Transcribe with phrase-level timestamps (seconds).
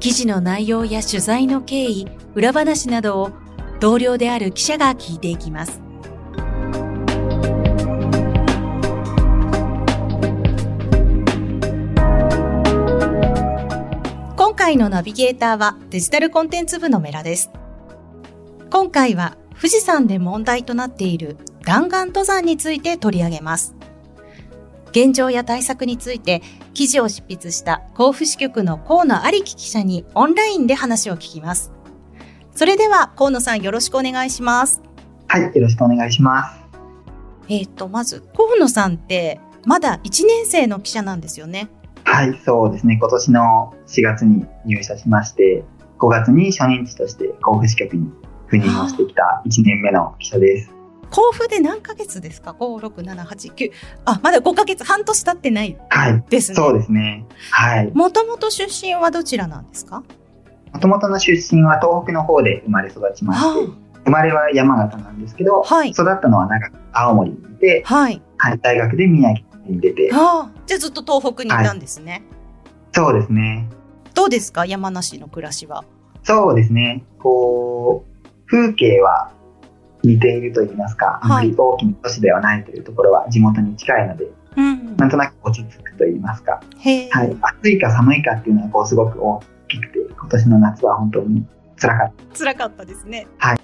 [0.00, 3.32] 記事の内容や取材の経緯、裏話などを
[3.80, 5.80] 同僚である記者が聞いていきます。
[14.36, 17.50] 今回のナビゲーターはデジタルコンテンツ部のメラです。
[18.70, 23.77] 今回は富士山で問題となっている弾丸登山について取り上げます。
[24.90, 26.42] 現状や対策について
[26.74, 31.72] 記事を執筆した甲府支局の河野有樹記者にオンラインで話を聞きます。
[32.54, 34.82] それでは河野さんよろしくお願いします。
[35.28, 36.58] はい、よろしくお願いします。
[37.48, 41.68] えっ、ー、と、まず河野さんってまだ1年生の記者なんですよね。
[42.04, 42.96] はい、そうですね。
[42.98, 45.64] 今年の4月に入社しまして、
[45.98, 48.10] 5月に初任地として甲府支局に
[48.50, 50.77] 赴任をしてきた1年目の記者です。
[51.10, 53.72] 甲府で何ヶ月ですか ?5、6、7、8、9。
[54.04, 55.76] あ、まだ5ヶ月、半年経ってない
[56.28, 56.58] ですね。
[56.60, 57.26] はい、そうですね。
[57.50, 57.90] はい。
[57.94, 60.02] もともと出身はどちらなんですか？
[60.72, 63.72] もともとの出身は東北の方で生まれ育ちまして、
[64.04, 70.10] 生まれは山形なんですけど、はい、育ったのは長く青森にいて、はい、はい、大学で宮城に出て。
[70.12, 72.22] あじゃあずっと東北にいたんですね、はい、
[72.92, 73.66] そうですね。
[74.14, 74.66] どうですか？
[74.66, 75.84] 山梨の暮らしは。
[76.22, 77.04] そうですね。
[77.18, 79.32] こう、風景は
[80.02, 91.46] 似ていると言いますか、あまり大きな都市ではないというところは地元に近いので、うん、なんとなく落ち着くと言いますか、はい、暑いか寒いかっていうのはこうすごく大きくて、今年の夏は本当に
[91.80, 92.38] 辛かった。
[92.38, 93.26] 辛かったですね。
[93.38, 93.60] はい。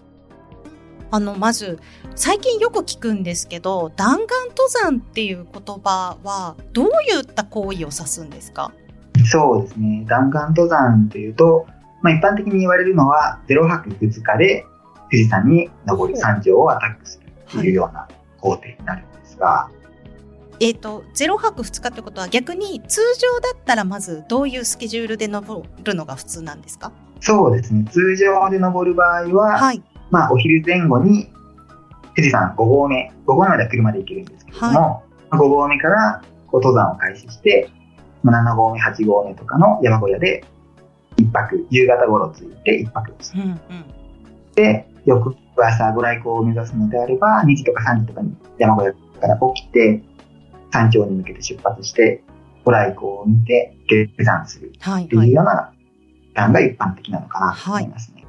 [1.11, 1.79] あの、まず、
[2.17, 8.73] 最近よく聞くんですけど、弾丸登山っていう言葉は、どういった行為を指すんですか？
[9.25, 10.05] そうですね。
[10.09, 11.67] 弾丸登山というと、
[12.03, 14.67] まあ、一般的に言われるのは、0泊2日で
[15.15, 18.09] 富士山に登る山頂をアタックするっていうような
[18.41, 19.71] 工程になるんですが、は
[20.59, 26.91] い、えっ、ー、と、0泊2日ってことは逆に通常だったらまずどういうスケジュールで登るのが普通なんですか？
[27.21, 27.85] そうですね。
[27.91, 31.31] 通常で登る場合は、はい、まあお昼前後に
[32.17, 37.71] 富士山5合目、5合目までは車で行けるんですけども、はい、5合目からこう登山を開始して、
[38.25, 40.45] 7合目、8合目とかの山小屋で
[41.17, 43.37] 1泊、夕方頃着いて1泊す。
[43.37, 43.43] る。
[43.43, 43.59] うんうん、
[44.55, 50.03] で、翌朝ご来光を目指すのであれば、2時とか3時とかに山小屋から起きて、
[50.73, 52.23] 山頂に向けて出発して、
[52.65, 53.77] ご来光を見て
[54.17, 55.73] 下山するっていうような
[56.35, 58.15] 段が一般的なのかなと思いますね。
[58.17, 58.25] はい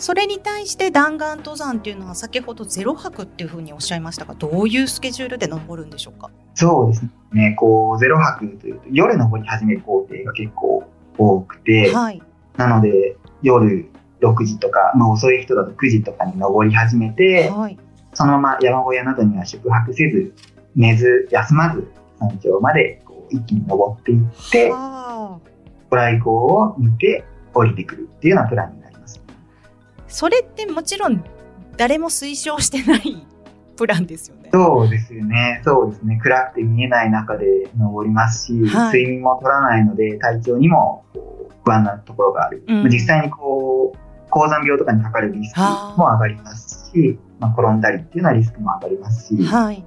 [0.00, 6.30] それに対して弾丸登山っていうのは先ほどゼロ泊っていうふうにおっしゃいましたが、どういうスケジュールで登るんでしょうか？
[6.54, 7.04] そうです
[7.34, 7.54] ね。
[7.58, 10.84] こう、ゼロ泊というと、夜登り始める工程が結構
[11.18, 12.22] 多くて、はい、
[12.56, 17.78] なので、夜6時とか、まあ、遅い人だと9時とかに登り始めて、はい、
[18.14, 20.34] そのまま山小屋などには宿泊せず、
[20.76, 29.20] 寝ず、休まず、山頂までこう一気に登っていって、ご来光を見て降りてくるっていうようなプランになります。
[30.08, 31.24] それってもちろん
[31.76, 33.26] 誰も推奨してない
[33.76, 34.50] プランですよね。
[34.52, 35.62] そうですよね。
[35.64, 36.20] そうですね。
[36.22, 37.46] 暗くて見えない中で
[37.78, 41.04] 登りますし、はい、睡眠も取らないので体調にも
[41.64, 42.62] 不安なところがある。
[42.68, 49.84] うん、実際にこう、高山病とかにかかるリスクも上がりますし、まあ、転んだりっていうのはリスクも上がりますし、はい。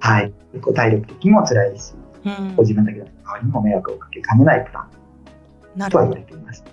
[0.00, 0.32] はい。
[0.52, 1.94] 結構体力的にも辛いし、
[2.24, 6.64] うん、自分だけの周りにも迷惑をかけかねないプランとは言われています。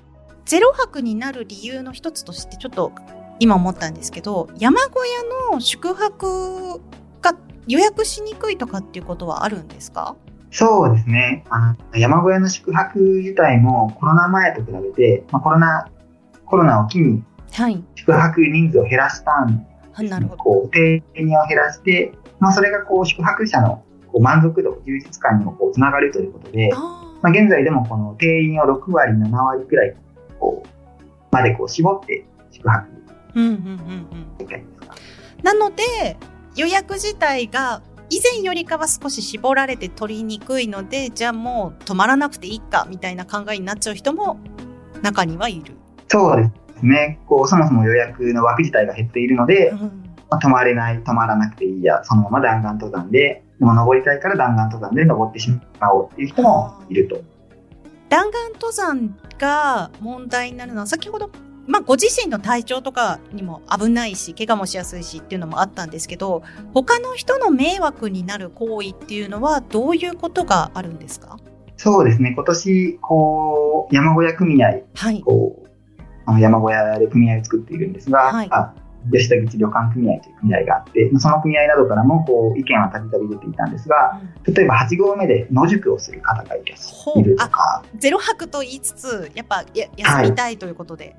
[0.45, 2.91] ゼロ泊になる理由の一つとしてちょっと
[3.39, 6.79] 今思ったんですけど、山小屋の宿泊
[7.21, 7.35] が
[7.67, 10.15] 予約しにくいとかっていうことはあるんですか？
[10.51, 11.43] そうですね。
[11.49, 15.89] あの山小屋の宿泊自体もコロナ前と比べて、まあ、コロナ
[16.45, 17.23] コロナを機に、
[17.95, 19.65] 宿泊人数を減らしたん
[19.95, 20.43] はい、なるほど。
[20.43, 26.69] こう定員を減らして、まあ、それがこう宿泊者のこう満足度、充実感にもこうつながるということで、
[27.21, 29.95] まあ、現在でもこの定員を6割、7割くらい
[30.39, 30.67] こう
[31.31, 32.89] までこう絞って宿泊。
[33.35, 36.15] うんうんうんうん、なので
[36.55, 44.39] 予約自体が以前よりかは少し絞られて取りにくいのでじゃあもう泊まらなくていいかみたいな考えになっちゃう人も
[45.01, 45.74] 中にはいる。
[46.07, 47.19] そうですね。
[47.27, 49.79] こう、そもそも予約の枠自体が減っているので、うん、
[50.29, 55.49] まあ、泊まれない、泊まらなくていいや、そのまま弾丸登山で、もう登りたいから弾丸登山で登ってし
[55.79, 57.21] まおうっていう人もいると。
[58.09, 61.29] 弾丸登山が問題になるのは、先ほど
[61.67, 66.43] まあ、ご自身の体調とかにも危ないし、怪我もしやすいしっていうのもあったんですけど、
[66.75, 71.39] 他の人の迷惑になる行為っていうのはどういうことがあるんですか？
[71.77, 72.33] そうですね。
[72.35, 75.64] 今年、こう、山小屋組合、はい、こう、
[76.27, 78.73] 山小屋で組合を作っているんですが、はい、あ
[79.11, 86.63] 吉田口旅館組合という組合があって、その組合などからもこう意見はたびたび出ていたんですが、例えば8合目で野宿をする方がい
[87.23, 87.83] るとか。
[87.97, 91.05] ゼロ泊と言いつつ、やっぱや休みたいということで。
[91.05, 91.15] はい、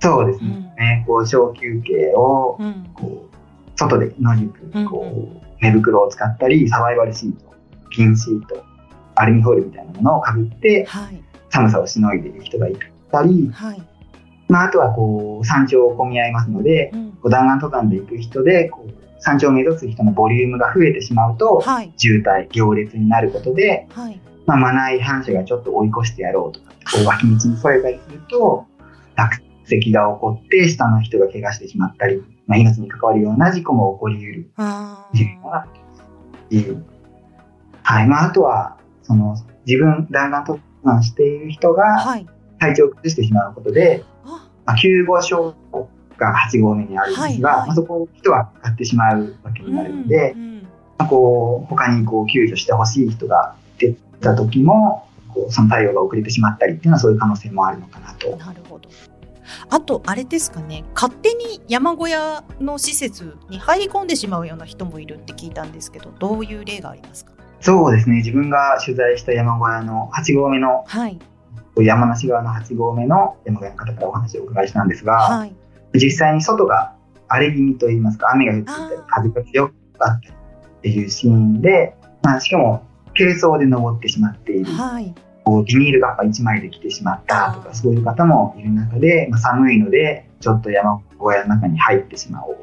[0.00, 1.00] そうですね。
[1.00, 2.58] うん、こう小休憩を、
[2.94, 7.54] こう外で野宿、こう寝袋を使ったり、サバイバルシート、
[7.90, 8.64] ピンシート、
[9.14, 12.76] アルミホイルみたいなものをかぶって、はい、寒さをしのいでいる人がい
[13.10, 13.89] たり、はい
[14.50, 28.66] まあ、あとはこう山頂を混み合いますので、うん、こう弾丸登山で行く人でこう山頂を目指す人のボリュームが増えてしまうと、はい、渋滞行列になることで、はい、まあ、マナー違反者がちょっと追い越してやろうとかこう脇道に添えたりすると
[29.14, 34.50] 落石が起こって下の人が怪我してしまったり、まあ、命に関わるような事故も起こりうる。
[35.12, 35.66] 事件があ
[36.50, 36.84] る。
[37.82, 38.08] はい。
[38.08, 39.36] まあ、あとはその
[39.66, 42.04] 自分弾丸登山している人が
[42.58, 44.04] 体調を崩してしまうことで、
[44.70, 45.54] まあ、救護所
[46.16, 50.62] が8合目にあるんですが、はいはい、まあ、そこを人は買ってしまうわけになるので、うんうん、
[50.98, 58.36] まあ、こう他にこう救助してほしい人が出た時もこうその対応が遅れてしまったりっていうのはそういう可能性もあるのかなと。
[58.36, 58.88] なるほど。
[59.68, 67.32] あと、あれですかね、勝手に山小屋の施設に入り込んでしまうような人もいるって聞いたんですけど、どういう例がありますか？
[67.60, 70.84] そうですね、自分が取材した山小屋の8合目の
[71.76, 75.54] 山梨側の8合目の山小屋の方からお話をお伺いしたんですが、はい、
[75.94, 76.94] 実際に外が
[77.28, 82.82] 荒れ気味といいますか、雨が降っていたり、風が強かったりっていうシーンで、まあ、しかも
[83.16, 84.72] 軽装で登ってしまっている。
[84.72, 85.14] はい。
[85.44, 92.58] こうビニールが1枚で来てしまったとかそういう方もいる中で、まあ、寒いのでちょっと山小屋の中に入ってしまおう。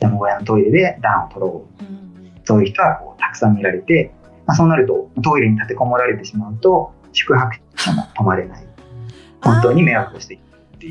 [0.00, 4.12] 山小屋のトイレで暖を取ろう、うん、そういう人はこうたくさん見られて、
[4.44, 7.58] まあ、そうなるとトイレに立てこもられてしまうと宿泊
[8.14, 8.66] 泊まれない。
[9.42, 10.40] 本当に迷惑をして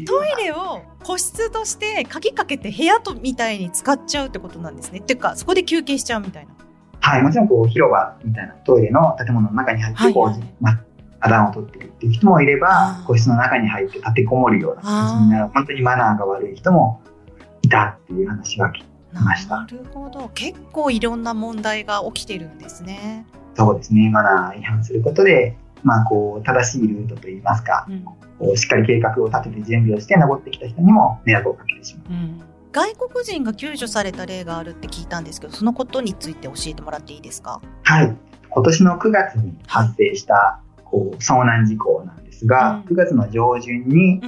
[0.05, 4.99] トイレを個室として鍵かけて部屋とみたいに使っちゃうってことなんですね。
[4.99, 6.53] っていうか、そこで休憩しちゃうみたいな。
[6.99, 10.71] はい、もちろんこう広場みたいなトイレの建物の中に入ってこう、はいはい、ま
[11.19, 17.01] あ、暖を取ってるっていう人もいれば、個室の中に入って立てこもるような感じになる、本当にマナーが悪い人も
[17.61, 18.83] いたっていう話が聞き
[19.13, 19.57] ました。
[19.57, 20.31] なるほど。
[20.33, 23.27] 結構いろんな問題が起きてるんですね。
[23.55, 24.09] そうですね。
[24.09, 25.55] マナー違反することで、
[25.85, 28.15] まあ、こう正しいルートといいますか、うん、こ
[28.53, 32.41] うしっかり計画を立てて準備をして登ってきた人にも迷惑をかけてしまう、うん、
[32.71, 37.61] 外国人が救助された例があるって聞いたんですけどそのことについて教えてもらっていいですか？
[37.83, 38.15] はい。
[38.49, 44.21] 今年の9月に発生したこう遭難事故なんですが、うん、9月の上旬に、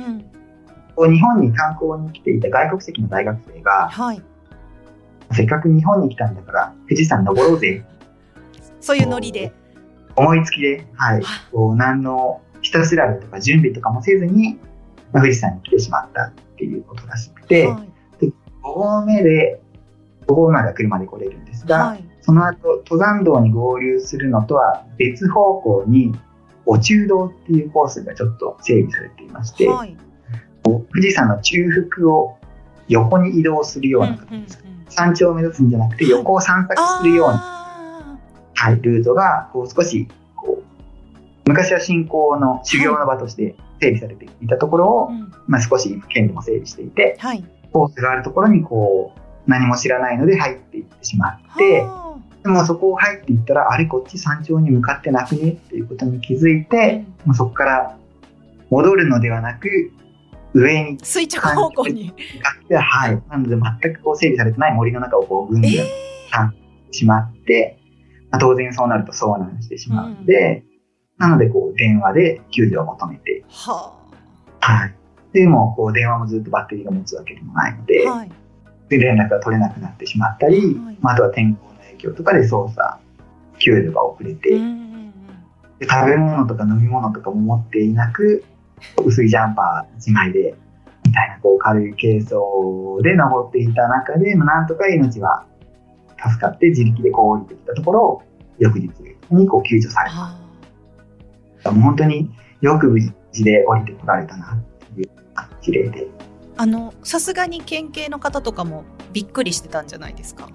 [0.98, 4.22] うん、日本に観光に来ていた外国籍の大学生が、はい、
[5.32, 7.84] せっかく日本に来たんだから富士山登ろうぜ。
[8.80, 9.52] そういうノリで
[10.18, 14.60] 思いつきで、はい、こう何の下調べとか準備とかもせずに、
[15.14, 17.80] まあ、富士山に来てしまったっていうことらしくて、は
[18.20, 18.34] い、で5
[18.64, 19.62] 合目で、
[20.28, 26.14] 5合目までは車で来れるんですが、はい、その後、登山道に合流するのとは別方向に、
[26.66, 29.96] お中道っていうコースがちょっと整備されていまして、はい、
[30.64, 32.38] 富士山の中腹を
[32.90, 37.57] 横に移動するような形です、うんうんうん、山頂を目指すんじゃなくて横を散策するような
[38.58, 51.86] はい、ルートがこう少しこう昔は信仰の修行の場として整備されていたところを、はい、まあ、少し県でも整備していて、はい、コースがあるところにこう何も知らないので入っていってしまって、
[52.44, 57.98] でもそこを入っていったらあれこっち山頂に向かってなくねっていうことに気づいて、うん、そこから
[58.70, 59.70] 戻るのではなく
[60.54, 62.06] 上に垂直方向に。
[62.06, 63.24] 向かってはい。
[63.30, 65.78] なので全くこう整備されてない森の中をこうぐんぐん散
[66.48, 66.54] っ
[66.88, 67.78] てしまって、
[68.32, 70.64] まあ、当然そうなると遭難してしまうので、
[71.20, 73.94] うん、なのでこう電話で救助を求めて、は
[74.60, 74.94] あ、はい。
[75.34, 78.32] でもこう電話もずっとバッテリーが持つわけでもないので、はい、
[78.90, 83.00] で連絡が取れなくなってしまったり、はい、まあ、あとは天候の影響とかで操作、
[83.60, 85.12] 救助が遅れて、うん、
[85.80, 88.44] で食べ物とか飲み物とかも持っていなく、
[89.06, 90.56] 薄いジャンパー1枚で、
[91.06, 95.46] みたいなこう軽い軽装で登っていた中で、まあ、なんとか命は
[96.18, 98.22] 助かって自力でこう降りてきたところ、
[98.60, 98.90] 翌日
[99.32, 100.10] にこう救助され
[101.64, 101.72] た。
[101.72, 102.30] もう本当に
[102.62, 105.10] よく無事で降りてこられたなっていう
[105.62, 106.08] 事例で。
[106.58, 108.84] あの、さすがに県警の方とかも
[109.14, 110.50] びっくりしてたんじゃないですか？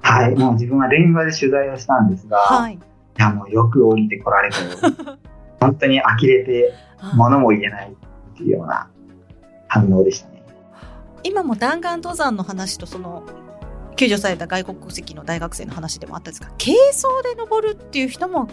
[0.00, 2.78] はい、もう自分は電話で取材をしたんですが、はい、い
[3.18, 4.70] やもうよく降りてこられたよ。
[5.60, 6.72] 本当に呆れて
[7.14, 8.88] 物も言えないっていうような、
[9.68, 10.42] 反応でしたね。
[11.22, 13.22] 今も弾丸登山の話とその
[13.96, 18.48] 救助された外国籍の大学生の話でもあったんですが軽装で登るっていう人も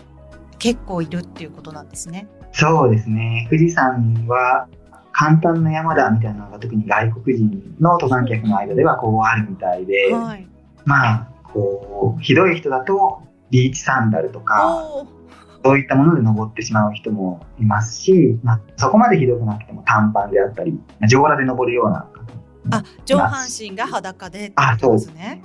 [0.60, 2.28] 結構いるっていうことなんですね。
[2.54, 3.48] そうですね。
[3.50, 4.68] 富士山は
[5.12, 10.48] 簡単な山だみたいなのが特に外国人の登山客の間ではこうあるみたいで、はい、
[10.86, 15.06] まあこうひどい人だとビーチサンダルとか
[15.64, 22.08] そういったもので登ってしまう人もいますし、まあ、そこまでひどくなくても短パンであったり上裸で登るような
[22.70, 25.42] あ上半身が裸でってことですね。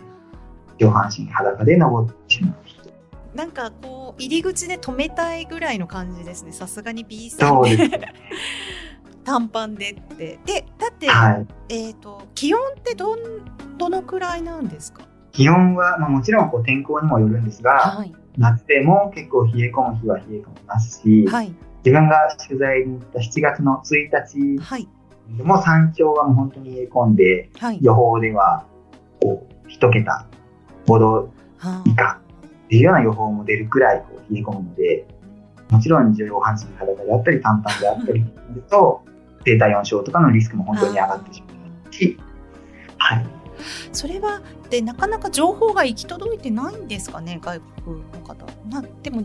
[0.79, 2.91] 上半身裸で登ってしまう人。
[3.35, 6.53] なんかこう入り口で止めたいぐらいの感じですね。
[6.53, 8.15] さすがに B さんで、ね、
[9.25, 10.39] 短パンでって。
[10.45, 13.19] でだって、はい、えっ、ー、と気温ってどん
[13.79, 15.03] どのくらいなんですか？
[15.33, 21.55] 気温はまあもちろんこう天候にもよるんですが、はい、夏でも結構冷え込む日は冷え込みますし、はい、
[21.85, 24.89] 自分が取材に行った7月の1日、はい
[25.29, 28.65] でも山頂はもう本当に冷え込んで、はい、予報では
[29.21, 30.27] こう1桁
[30.87, 31.31] 5度
[31.85, 32.21] 以下
[32.67, 35.07] っていうような予報も出るくらいこう冷え込むので、
[35.71, 39.03] もちろん上半身裸であったり短パンであったりすると、
[39.45, 41.47] 低体温症とかのリスクも本当に上がってしま
[41.89, 42.19] うし、
[42.99, 43.27] はい。
[43.93, 44.41] それは
[44.71, 48.47] でなかなか情報が行き届いてないんですかね外国の方。
[48.71, 49.23] まあ、でも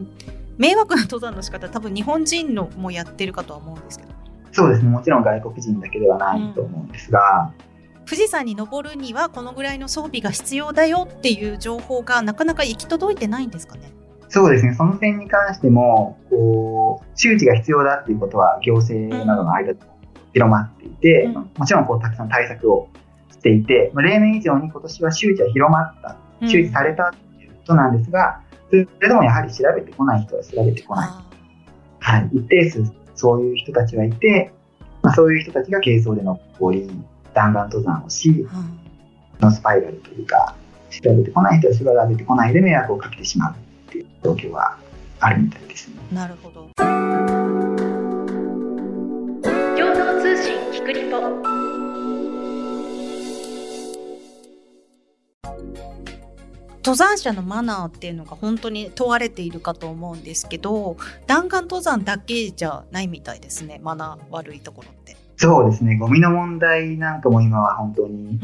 [0.57, 4.20] 迷惑な登山の仕方多分日本人のもやってるかとは思うんですけど。
[4.51, 4.89] そうですね。
[4.89, 7.53] もちろん外国人だけではないと思うんですが、
[7.99, 13.91] うん、富士山に登るにはこのぐらいの装備が必要だよっていう情報がなかなか行き届いてないんですかね？
[14.29, 14.73] そうですね。
[14.73, 19.79] その点に関してもこう周知が必要だっていうことは行政などの間で
[20.33, 22.87] 広まっていて、うん、もちろんこうたくさん対策を
[23.29, 26.17] していて、例年以上に今年は周知は広まった
[26.47, 31.09] 周知されたっていうことなんですが、それでもやはり調べてこない人は調べてこない。
[31.99, 32.83] はい、一定数
[33.15, 34.51] そういう人たちがいて、
[35.01, 36.89] まあ、そういう人たちが軽装で登り、
[37.33, 38.79] 弾丸登山をし、うん、
[39.39, 40.55] のスパイラルというか、
[40.89, 43.55] 調べてこない人は調べてこないで迷惑をかけてしまうっ
[43.91, 44.77] ていう状況は
[45.19, 45.95] あるみたいですね。
[46.11, 46.67] なるほど。
[46.75, 46.85] 共
[49.95, 51.70] 同通信キクリポ。
[56.83, 60.97] 登山者のマナーっていうのが本当に問われているかと思うんですけど
[61.27, 65.15] 弾丸登山だけじゃないみたいですねマナー悪いところって。
[65.37, 65.97] そうですね。
[65.97, 68.39] ゴミの問題なんかも今は本当に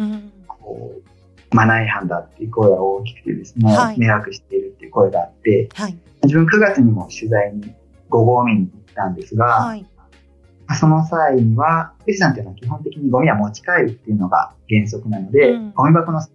[0.47, 1.03] こう、うん、
[1.51, 7.71] マナー違反だっていう声が大きくてですね、はい、迷惑しているっていう声があって、はい、自分9月にも取材に
[8.09, 9.85] 5合目に行ったんですが、はい
[10.75, 16.31] その際には、富士山というのは基本的にゴミは持ち帰るっていうのが原則なので、うん、ゴミ箱の設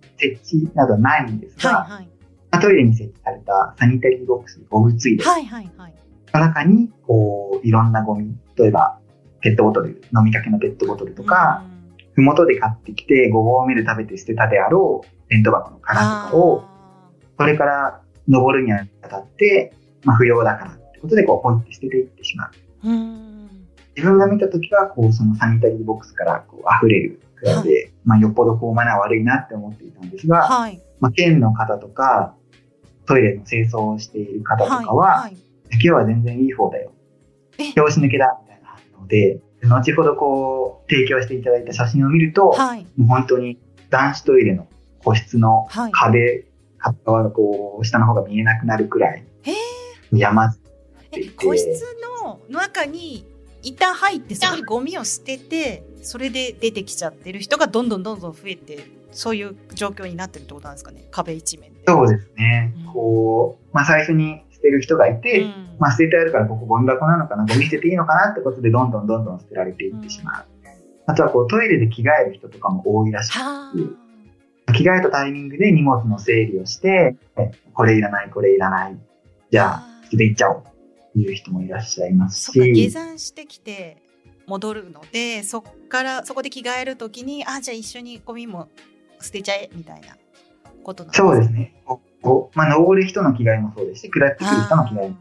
[0.57, 2.09] 置などはないんですが、はい
[2.51, 5.95] はい、トイレに設置されたサニタリーボックス、ゴムついで、はいはいはい、
[6.31, 8.99] その中に、こう、いろんなゴミ、例えば、
[9.41, 11.65] ペットボトル、飲みかけのペットボトルとか、
[12.15, 16.65] ふもとで買ってきて5合目で食べて捨てたであろう弁当箱の殻とかを、
[17.39, 19.75] それから登るにあたって、
[20.05, 22.51] まあ、不要だからってことで、こう、ポイって捨てていってしまう。
[22.85, 23.32] うん
[23.97, 32.35] 自分が見たときは、こう、そのサニタリーボックスからこう溢れるくらいで、はい、まあ、よっぽどこう、マナー悪いなって思っていたんですが、はい、まあ、県の方とか、
[33.07, 35.37] トイレの清掃をしている方とかは、はい、
[35.73, 36.93] 今日は全然いい方だよ。
[37.75, 43.59] 拍子抜けだ、みたいな反応で、後ほどこう、提供していただいた写真を見ると、はい、もう本当に
[43.91, 44.67] 男子トイレの
[45.05, 46.47] 個室の壁、
[46.79, 49.25] はい、側がこう、下の方が見えなくなるくらい、
[50.13, 50.57] 山っ
[51.11, 51.45] ていて。
[51.45, 51.67] 個室
[52.23, 53.27] の中に
[53.63, 61.05] 板入ってそこにゴミを捨ててそれで出てきちゃってる人がどんどんどんどん増えてそういう状況になってるってことなんですかね？
[61.11, 61.83] 壁一面で。
[61.87, 67.45] そうですね、うん、こう、まあ、最初に捨てる人がいて、うん、まあ、捨ててあるからここゴミ箱なのかな？
[67.45, 68.31] ゴミ捨てていいのかな？
[68.31, 70.45] ってことでどんどんどんどん捨てられていってしまう。
[70.65, 73.99] うん、あとはこうトイレで着替える人とかも多いらしく
[74.75, 77.17] 着替えたタイミングで荷物の整理をして
[77.75, 78.97] これいらないこれいらない。
[79.51, 80.63] じゃあ捨てていっちゃおう
[81.15, 82.73] いう人もいらっしゃいますし。
[82.73, 84.03] 下山してきて
[84.47, 88.69] 戻るのでそっからそこで着替える時にあじゃあ一緒にゴミも
[89.21, 90.17] 捨てちゃえみたいな
[90.83, 91.75] ことなんですそうですね。
[92.23, 95.17] こまあ、登る人の着替えもそうですし下ってくる人の着替えも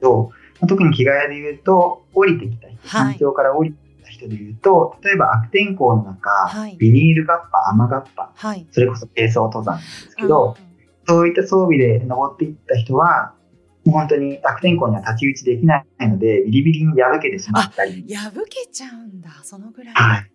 [0.00, 0.32] と
[0.66, 10.56] 特に着替えで言うと降りてきた人、山頂から降りてきた人で言うと例えば悪天候の中、はい、ビニールガッパ雨ガッパ、はい、それこそ軽装登山ですけど、
[11.06, 13.32] そういった装備で登っていった人は
[13.90, 18.06] もう本当に悪天候には太刀打ちできないので、ビリビリに破けてしまったり。
[18.14, 19.94] 破けちゃうんだ、そのぐらい。
[19.94, 20.30] はい。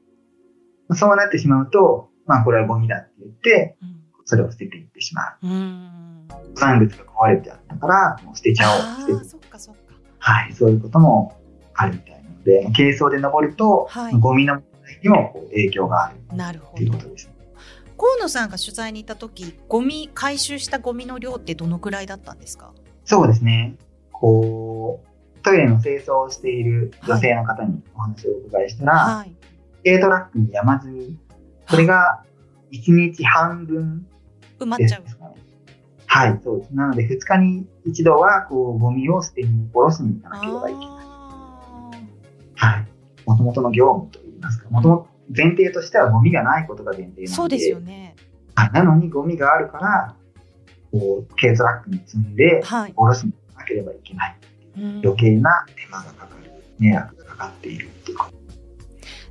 [0.95, 5.37] そうなってしまうと、まあこれはゴミだって言って、うん、それを捨てていってしまう。
[5.43, 6.27] うん。
[6.27, 9.17] 登山靴が壊れてあったから、もう捨てちゃおう。
[9.17, 9.81] 捨てそっかそっか。
[10.19, 11.35] はい、そういうことも
[11.73, 14.63] あるみたいなので、軽装で登ると、はい、ゴミの問
[15.03, 17.31] にもこう影響があるなるほどということです。
[17.97, 22.73] 河野さんが取材に行った時ゴミ回収したゴミの量ってどのくらいだったんですか？
[23.05, 23.75] そうですね
[24.11, 29.35] こうトイレの清掃をしている女性の方にお話をお伺いしたら、はい、
[29.83, 31.17] 軽トラックに山積み
[31.69, 32.23] これが
[32.71, 34.05] 1日半分
[34.59, 35.03] 埋まっちゃう。
[36.07, 36.73] はい、そうです。
[36.73, 40.87] なので、2日に一度は、こう、ゴミを捨てに、下ろしに行かなければいけない。
[42.55, 42.87] はい。
[43.25, 47.27] もともとの業務といいますか、もともと前提としてはゴミがないことが前提なので。
[47.27, 48.15] そうですよね。
[48.55, 48.71] はい。
[48.71, 50.15] なのにゴミがあるから、
[50.99, 54.29] こう、軽トラックに積んで、下ろしに行かなければいけない。
[54.29, 58.25] はい、余計な手間がかかる、迷惑がかかっているっていうこ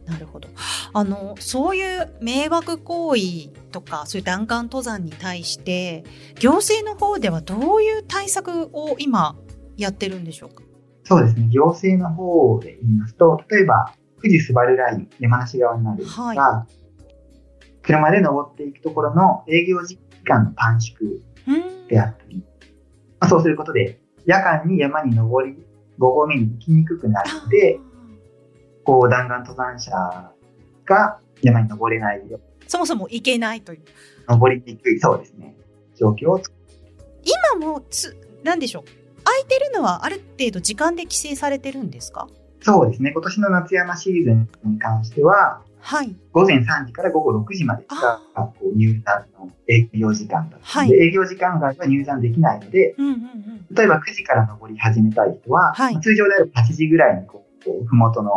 [0.07, 0.51] となるほど。
[0.93, 6.05] あの、そういう迷惑行為とか、そういう弾丸登山に対して、
[6.39, 9.35] 行政の方ではどういう対策を今
[9.79, 10.63] やってるんでしょうか？
[11.05, 11.49] そうですね。
[11.51, 16.73] 行政の方で言いますと、例えば、富士スバルライン、山梨側になるんですが、はい、
[17.83, 20.99] 車で登っていくところの営業時間の短縮
[21.89, 22.37] であったり、
[23.21, 25.55] まあ、そうすることで、夜間に山に登り、
[25.99, 27.79] 5合目に行きにくくなるので、
[28.85, 29.93] こう弾丸登山者
[30.85, 32.41] が山に登れないよ。
[32.67, 33.81] そもそも行けないという。
[34.29, 35.55] 登りにくい、そうですね。
[35.97, 36.41] 状況を
[37.57, 38.85] 今もつ、なんでしょう。
[39.25, 42.29] 空いてるのはある程度時間で規制されてるんですか？
[42.61, 43.11] そうですね。
[43.13, 58.37] 今年の夏山シーズンに関しては、はい、午前3時から午後6時までがこう入山の営業時間だった、はい、営業時間外は入山できないので、うんうんうん、例えば9時から登り始めたい人は、はい、通常であれば8時ぐらいにここう、ふもとの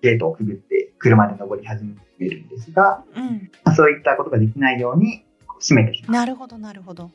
[0.00, 1.84] ゲートをくぐって車で登り始
[2.18, 3.50] めるんですが、うん。
[3.64, 5.24] まあ、そういったことができないように
[5.60, 6.12] 閉めてしまう。
[6.12, 7.10] なるほど、なるほど。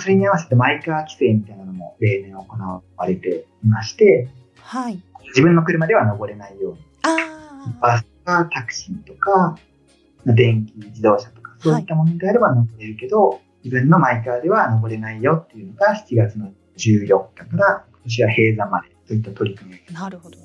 [0.00, 4.28] それに合わせてマイカー規制みたいなのも例年行われていまして、
[4.60, 6.78] はい、自分の車では登れないように。
[7.80, 9.56] あかタクシーとか、
[10.26, 20.38] 電気自動車とか、そういったものであれば登れるけど、はい、自分のマイカーでは登れないよっていうのが7月の14日から今年は閉鎖までといった取り組みなるほど。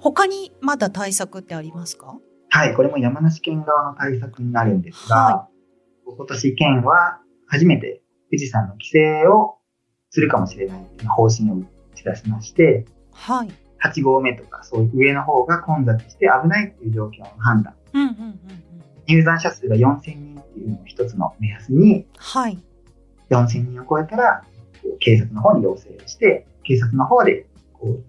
[0.00, 2.16] 他にまだ対策ってありますか？
[2.48, 5.48] はい、これも山梨県側の対策になるんですが、は
[6.08, 9.58] い、今年県は初めて富士山の規制を
[10.08, 13.50] するかもしれないという方針を打ち出しまして、はい、
[13.82, 18.38] 8合目とかそういう上の方が混雑して危ないという状況の判断、うんうんうんうん、
[19.06, 22.58] 入山者数が4000人っていうのを一つの目安に、はい、
[23.30, 24.44] 4000人を超えたら
[24.98, 28.04] 警察の方に要請をして警察の方でこう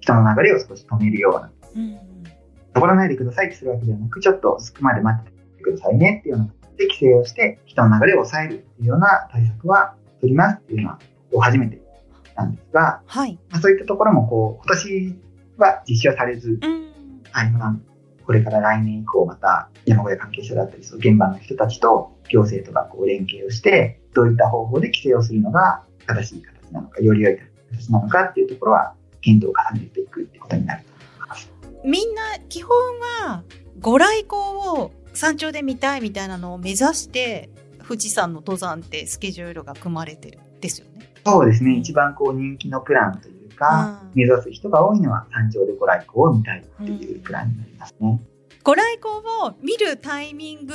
[0.00, 1.98] 人の流れを少し止めるような、うん、
[2.74, 5.24] 登らないでくださいってするわけではなく、ちょっと着くまで待っ
[5.56, 10.98] てくださいねっていうようなで規制をして人の流れを抑えるっていうような対策は取りますっていうのは
[11.40, 11.80] 初めて
[12.36, 15.18] なんですが、はい、まあ、そういったところもこう今年
[15.58, 16.92] は実施はされず、うん、
[17.32, 17.76] あ、
[18.24, 27.38] これから来年以降また山小屋関係者だったりその現場の人たちと行政とかこう連携をしてどういった方法で規制をするのが正しい形なのかより良い
[27.70, 31.50] 形なのかっていうところは検討を重ねていくってことになると思います。
[31.84, 32.70] みんな基本
[33.22, 33.42] は
[33.80, 34.40] ご来光
[34.80, 37.48] を山頂で見たいみたいなのを目指して
[37.86, 41.08] 富士山の登山ってスケジュールが組まれてるんですよね。
[41.30, 41.76] そうですね。
[41.76, 48.08] 一番こう人気のプランというか、うん、目指す人が多いのは山頂でご来光を見たいっていうプランになりますね。
[48.08, 48.20] うん、
[48.62, 50.74] ご来光を見るタイミング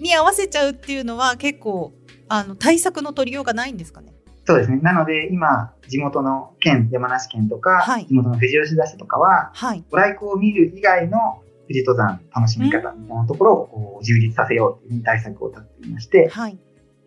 [0.00, 1.92] に合わせちゃうっていうのは結構
[2.28, 4.14] あの対策の取りようがないんですかね？
[4.46, 4.78] そうですね。
[4.82, 16.58] なので、今、地元の県、山梨県とか、はい、地元の富士吉田市とかは、はい、ご来光を見る以外の富士登山楽しみ方みたいなところをこう充実させようという対策を立っていまして、はい、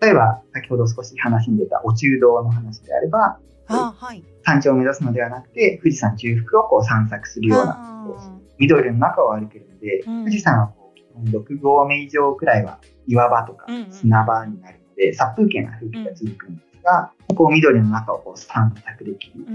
[0.02, 8.08] 例えば、先ほど少し話に出たお中道の話であれば、あはい、山頂を目指すのではなくて、富士山中腹をこう散策するような、
[8.58, 19.46] 緑の中を歩けるので、うん、富士山はこう6合目以上くらいは岩場とか砂場になるので、うんうん、殺風景な風景が続くんですが、こう緑の中をこう散策できる。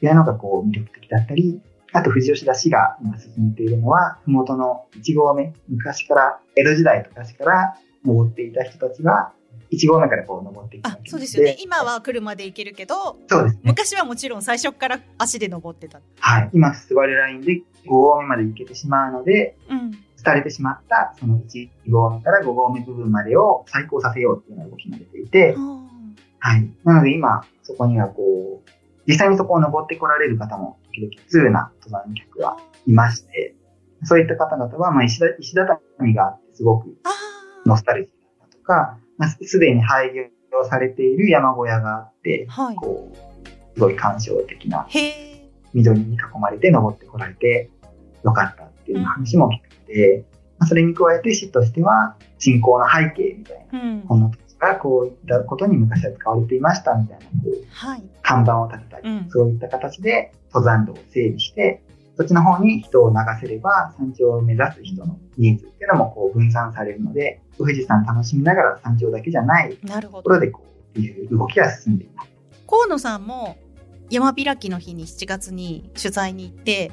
[0.00, 1.60] というのがこう魅力的だったり、
[1.92, 9.32] あと富士吉田市が今進めているのは、ふもとの1合目、昔から、江戸時代とかしから登っていた人たちが、
[9.70, 11.56] 1合目からこう登っていくあそうですよね。
[11.60, 16.00] 今は車で行けるけど、そうです、ね、昔はもちろん最初から足で登ってた。
[16.20, 16.50] はい。
[16.52, 25.54] 今、スバルラインで5合目まで行けてしまうので、うん、廃れてしまったその1合目から5合目部分までを再興させようっていうような動きが出ていて、
[26.38, 26.70] はい。
[26.84, 28.70] なので今、そこにはこう、
[29.06, 33.54] 実際にそこを登ってこられる方も、時々通な登山客がいまして、
[34.04, 36.96] そういった方々は、まあ石、石畳があってすごく
[37.66, 44.86] ノスタルジーだったとか、まあ、すでに廃業されている山小屋があって、はい、こう、すごい感傷的な、
[45.74, 47.70] 緑に囲まれて登ってこられて
[48.24, 50.24] よかったっていう話も聞くで、
[50.58, 61.82] まあ、それに加えて市としては、信仰の背景みたいな、うん、この土地がこういったことに昔は使われていましたみたいな、こう、はい、看板を立てたり、うん、そういった形で登山道を整備して、
[62.18, 70.62] そっちの方に人を流せれば、山頂を目指す人のニーズっていうのもこう分散されるので、富士山楽しみながら山頂だけじゃないところでこ
[70.96, 72.30] ういう動きが進んでいます。
[72.66, 73.56] 河野さんも
[74.10, 76.90] 山開きの日に7月に取材に行って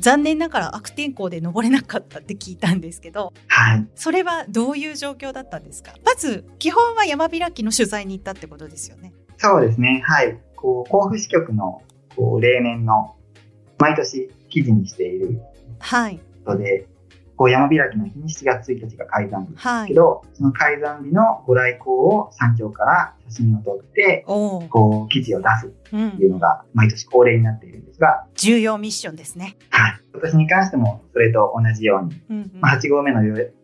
[0.00, 5.92] 残念ながら悪天候で登れなかったって聞いたんですけど、はい、それはどういう状況だったんですか？
[6.04, 9.12] まず基本は山開きの取材に行ったってことですよね。
[9.36, 10.02] そうですね。
[10.04, 10.40] はい。
[10.56, 11.82] こう甲府支局の
[12.16, 13.14] こう例年の
[13.78, 15.40] 毎年記事にしている
[15.78, 16.86] はいので、
[17.36, 29.56] こう山開きの日に7月1日が開山日ですけど、はい、その開山日のご来光を山頂から写真を撮って、こう記事を出すっていうのが毎年恒例になっているんですが、重要ミッションですね。
[29.70, 30.00] はい。
[30.14, 33.22] 私に関してもそれと同じように、うんうん、まあ、8合目の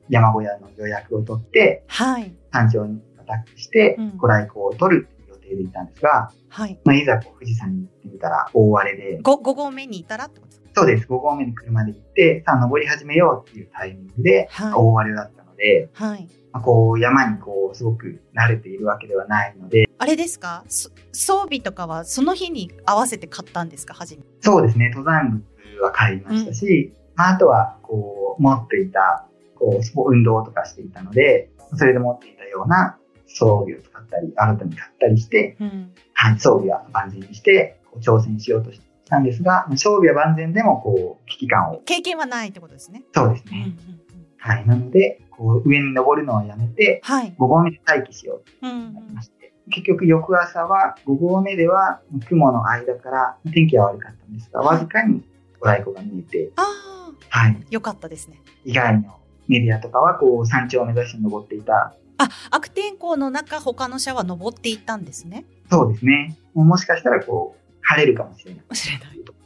[0.09, 6.79] 山小屋の予約を取って、はい、山頂にアタックして、ご来光を取る予定でいたんですが、はい。
[6.85, 9.21] まあ、いざこう富士山に行ってみたら大荒れで。
[9.21, 10.54] 5, 5合目にいたらってこと？
[10.75, 11.07] そうです。
[11.07, 16.29] 5合目に車で行って、さあ登り始めようっていうタイミングで、大荒れだったので、はい。
[16.53, 19.89] まあ、こう山にこうすごく慣れているわけではないので。
[19.99, 20.65] あれですか？
[21.13, 23.95] 装備とかはその日に合わせて買ったんですか？
[23.95, 24.91] 初めそうですね。
[24.91, 41.83] 登山靴は買いましたし、うん、まあ、あとはこう持っていた、こう運動とかしていたので、それで持っていたような装備を使ったり、新たに買ったりして、うん、はい、装備は万全にして、挑戦しようとしたんですが、装備は万全でも、こう、危機感を。
[41.85, 43.05] 経験はないってことですね。
[43.15, 43.51] そうですね。
[43.53, 44.01] うんうんうん、
[44.39, 44.67] はい。
[44.67, 55.23] なので、こう、上に登るのはやめて、はい、5合目で待機しようとなりまして、うんうん、結局翌朝は5合目では雲の間から天気は悪かったんですが、わずかに
[55.61, 57.67] ご来光が見えて、ああ、はい。
[57.71, 58.41] よかったですね。
[58.65, 65.45] 以外のメディアとかは、こう、山頂を目指して登っていたあ、悪天候の中、他の社は登っていったんですね。
[65.71, 66.37] そうですね。
[66.55, 68.65] もしかしたら、こう、晴れるかもしれない。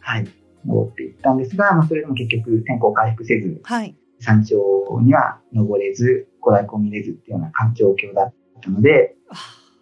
[0.00, 0.28] はい。
[0.66, 3.96] 登っていったんですが、まあ、それでも結局、天候回復せず、はい。
[4.20, 4.58] 山頂
[5.02, 9.14] には登れず、ご来光見れずっていうような環境況だったので、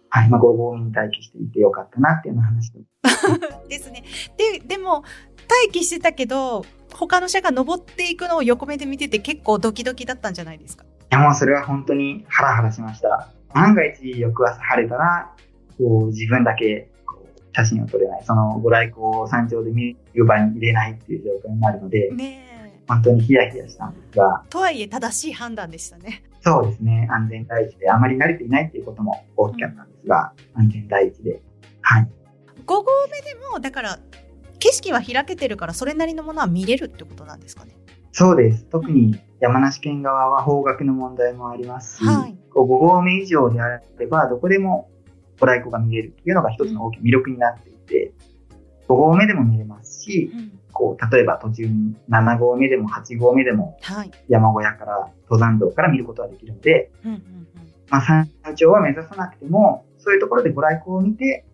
[0.09, 0.29] はい。
[0.29, 2.71] まあ、ご合に待機していてよかったなっていうような話
[3.69, 4.03] ですね。
[4.37, 5.03] で、でも、
[5.49, 10.85] 待機してたけど、他の社が登っていくのを横目で見てて結構ドキドキだったんじゃないですか？
[11.09, 13.29] やもうそれは本当にハラハラしました。
[13.53, 15.31] 万が一翌朝晴れたら、
[15.77, 16.89] こう自分だけ
[17.57, 24.43] 写真を撮れない、そのご来光を山頂で見る場に入れないっていう状況になるので、ね、本当にヒヤヒヤしたんですが。
[24.51, 26.23] とはいえ正しい判断でしたね。
[26.41, 27.07] そうですね。
[27.11, 31.41] 安全第一で、あまり慣れていないっていうことも大きかったんですが、うん、安全第一で。
[31.81, 32.09] はい。
[32.63, 33.99] 5合目でも、だから、
[34.59, 37.75] 景色は開けてるから、それなりのものは見れるってことなんですかね。
[38.11, 38.65] そうです。
[38.65, 44.89] 特に山梨県側は方角の問題もありますし、はい、5合目以上であれば、どこでも
[45.39, 48.13] ご来光が見れるっていうのが一つの大きな魅力になっていて、
[48.87, 53.77] 5合目でも見れますし、うん、こう例えば途中に7合目でも8合目でも、
[54.27, 56.91] 山小屋から登山道から見ることができるので、
[57.89, 61.45] まあ、山頂は目指さなくても、そういうところでご来光を見て、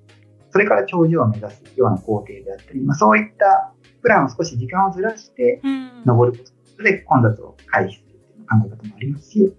[0.52, 5.62] それから頂上を目指すような工程であったり、まあ、そういったプランを少し時間をずらして
[6.06, 6.46] 登るこ
[6.78, 9.56] とで混雑を回避するという考え方もありますし、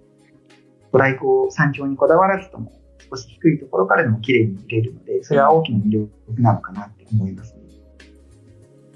[0.92, 2.72] ご来光山頂にこだわらずとも
[3.16, 7.60] 少し低いところからでも綺麗に見れるので、それは大きな魅力なのかなって思いますね。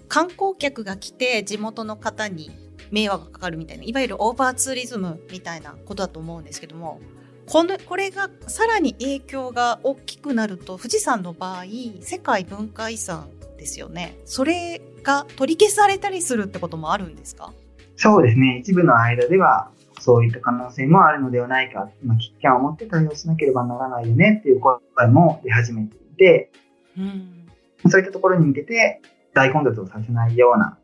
[0.09, 2.51] 観光客が来て地元の方に
[2.91, 7.01] 迷惑がかかるみたいな、いわゆるオーバーツーリズムみたいなことだと思うんですけども、
[7.47, 11.65] このこれがさらに影響が大きくなると富士山の場合
[12.01, 17.55] 世界文化遺産ですよねそれが取り消されたりするってこともあるんですか？
[17.97, 18.59] そうですね。
[18.61, 19.71] 一部の間では、
[20.01, 26.51] そういった可能性もあるのではないか、まあ、危機感を持って対応しなければならないよねっていう声も出始めていて、
[26.97, 27.47] うん、
[27.89, 29.01] そういったところに向けて
[29.35, 30.79] 大混雑をさせないような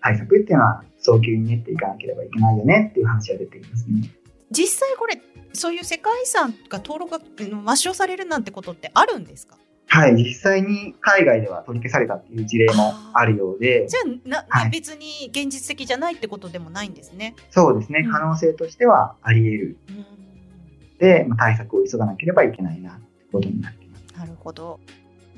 [0.00, 4.10] 対策っていうのは早急に練っていかなければいけないよねっていう話が出ていますね。
[4.50, 5.20] 実際これ、
[5.54, 9.56] そういう世界遺産が登録が抹消されるなんてことってあるんですか？
[9.92, 13.86] はい、実際に海外では取り消されたっていう事例もあるようで。
[13.86, 17.34] じゃあな、はい、別に現実的じゃないってことでもないんですね。
[17.50, 19.76] そうですね、うん、可能性としてはあり得る。
[19.90, 24.16] うん、で、まあ、対策を急がなければいけないなってことになっています。
[24.16, 24.80] なるほど。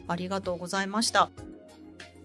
[0.06, 1.30] ありがとうございました。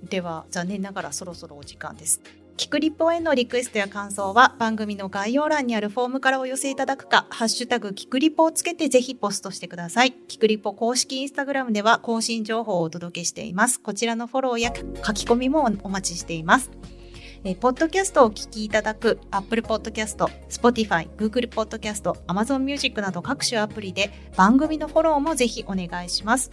[0.08, 2.22] では、残念ながらそろそろお時間です。
[2.60, 10.12] キクリポへのリクエストや感想は番組の概要欄にあるフォームからお寄せいただくか、ハッシュタグキクリポをつけてぜひポストしてください。
[10.12, 13.80] キクリポ公式インスタグラムでは更新情報をお届けしています。
[13.80, 16.70] こちらのフォローや書き込みもお待ちしています。
[17.46, 20.18] えー、ポッドキャストをお聞きいただく Apple Podcast、
[20.50, 26.50] Spotify、Google Podcast、Amazon Music など各種アプリで番組のフォローもぜひお願いします。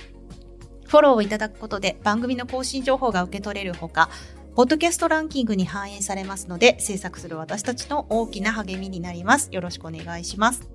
[0.86, 4.08] フォローをいただくことで番組の更新情報が受け取れるほか、
[4.56, 9.50] ポッドキャストランキングに反映されますので、制作する私たちの大きな励みになります。
[9.52, 10.70] よろしくお願いします。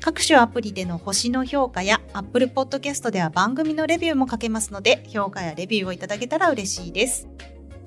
[0.00, 7.28] 各種アプリでの星の評価や Apple Podcast では番組のレビューも書けますので、評価やレビューをいただけたら嬉しいです。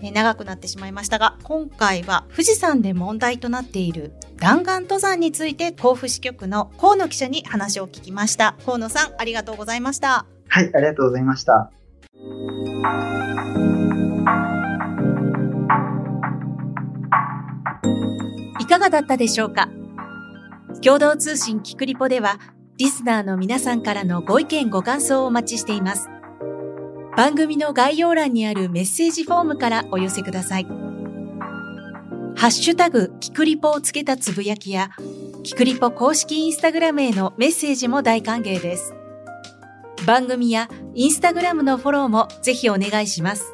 [0.02, 8.56] え長くなってしまいましたが、今回は富士山で問題となっている弾丸登山について甲府支局の河野記者に話を聞きました。
[8.66, 10.26] 河野さん、ありがとうございました。
[10.48, 11.72] はい、ありがとうございました。
[18.86, 19.70] がだったでしょうか？
[20.84, 22.40] 共同通信キクリポでは、
[22.78, 26.10] リスナーの皆さんからのご意見ご感想をお待ちしています。
[27.18, 30.66] 番組の概要欄にあるメッセージフォームからお寄せください。
[32.36, 34.92] ハッシュタグ、キクリポをつけたつぶやきや、
[35.44, 38.94] キクリポ公式インスタグラムへのメッセージも大歓迎です。
[40.06, 43.54] 番組やインスタグラムのフォローもぜひお願いします。